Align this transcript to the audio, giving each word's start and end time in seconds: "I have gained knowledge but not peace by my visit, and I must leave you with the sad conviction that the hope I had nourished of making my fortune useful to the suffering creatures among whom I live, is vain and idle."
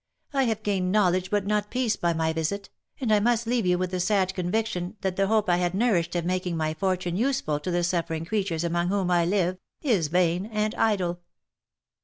"I 0.33 0.45
have 0.45 0.63
gained 0.63 0.91
knowledge 0.91 1.29
but 1.29 1.45
not 1.45 1.69
peace 1.69 1.95
by 1.95 2.11
my 2.11 2.33
visit, 2.33 2.71
and 2.99 3.13
I 3.13 3.19
must 3.19 3.45
leave 3.45 3.67
you 3.67 3.77
with 3.77 3.91
the 3.91 3.99
sad 3.99 4.33
conviction 4.33 4.95
that 5.01 5.15
the 5.15 5.27
hope 5.27 5.47
I 5.47 5.57
had 5.57 5.75
nourished 5.75 6.15
of 6.15 6.25
making 6.25 6.57
my 6.57 6.73
fortune 6.73 7.15
useful 7.15 7.59
to 7.59 7.69
the 7.69 7.83
suffering 7.83 8.25
creatures 8.25 8.63
among 8.63 8.87
whom 8.87 9.11
I 9.11 9.25
live, 9.25 9.59
is 9.83 10.07
vain 10.07 10.47
and 10.47 10.73
idle." 10.73 11.19